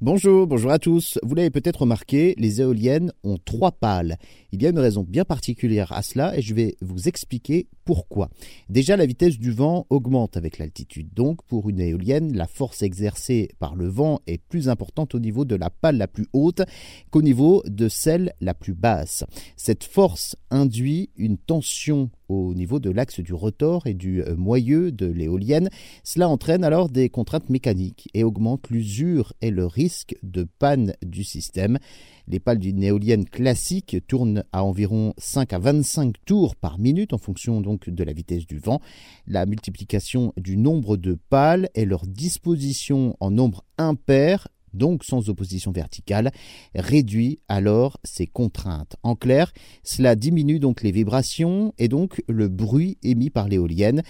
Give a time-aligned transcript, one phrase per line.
[0.00, 1.18] Bonjour, bonjour à tous.
[1.24, 4.16] Vous l'avez peut-être remarqué, les éoliennes ont trois pales.
[4.52, 8.30] Il y a une raison bien particulière à cela et je vais vous expliquer pourquoi.
[8.68, 11.12] Déjà, la vitesse du vent augmente avec l'altitude.
[11.14, 15.44] Donc, pour une éolienne, la force exercée par le vent est plus importante au niveau
[15.44, 16.62] de la pale la plus haute
[17.10, 19.24] qu'au niveau de celle la plus basse.
[19.56, 24.92] Cette force induit une tension au niveau de l'axe du rotor et du euh, moyeu
[24.92, 25.68] de l'éolienne.
[26.04, 31.24] Cela entraîne alors des contraintes mécaniques et augmente l'usure et le risque de panne du
[31.24, 31.78] système.
[32.26, 37.18] Les pales d'une éolienne classique tournent à environ 5 à 25 tours par minute en
[37.18, 38.80] fonction donc de la vitesse du vent.
[39.26, 45.72] La multiplication du nombre de pales et leur disposition en nombre impair donc sans opposition
[45.72, 46.30] verticale,
[46.74, 48.96] réduit alors ces contraintes.
[49.02, 54.02] En clair, cela diminue donc les vibrations et donc le bruit émis par l'éolienne.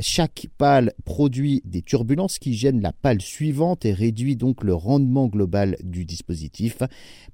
[0.00, 5.28] Chaque pale produit des turbulences qui gênent la pale suivante et réduit donc le rendement
[5.28, 6.78] global du dispositif.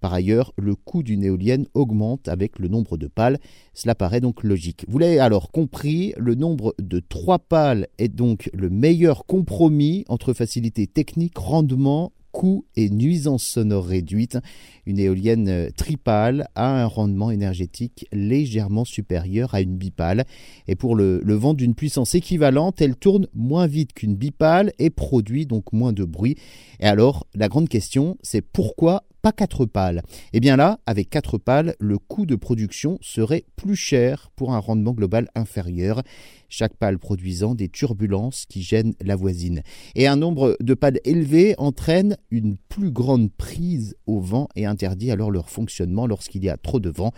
[0.00, 3.38] Par ailleurs, le coût d'une éolienne augmente avec le nombre de pales.
[3.72, 4.84] Cela paraît donc logique.
[4.88, 10.32] Vous l'avez alors compris, le nombre de trois pales est donc le meilleur compromis entre
[10.32, 14.38] facilité technique, rendement coût et nuisances sonores réduites,
[14.86, 20.24] une éolienne euh, tripale a un rendement énergétique légèrement supérieur à une bipale.
[20.68, 24.90] Et pour le, le vent d'une puissance équivalente, elle tourne moins vite qu'une bipale et
[24.90, 26.37] produit donc moins de bruit.
[26.80, 30.02] Et alors, la grande question, c'est pourquoi pas quatre pales.
[30.32, 34.54] Et eh bien là, avec quatre pales, le coût de production serait plus cher pour
[34.54, 36.02] un rendement global inférieur,
[36.49, 39.62] chaque pale produisant des turbulences qui gênent la voisine.
[39.95, 45.10] Et un nombre de pales élevé entraîne une plus grande prise au vent et interdit
[45.10, 47.12] alors leur fonctionnement lorsqu'il y a trop de vent.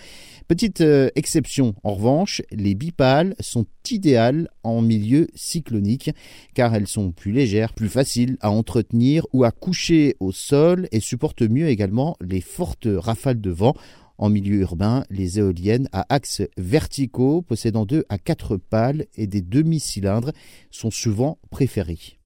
[0.48, 6.10] Petite euh, exception, en revanche, les bipales sont idéales en milieu cyclonique
[6.54, 11.00] car elles sont plus légères, plus faciles à entretenir ou à coucher au sol et
[11.00, 13.74] supportent mieux également les fortes rafales de vent.
[14.18, 19.42] En milieu urbain, les éoliennes à axes verticaux possédant deux à quatre pales et des
[19.42, 20.32] demi-cylindres
[20.70, 22.21] sont souvent préférées.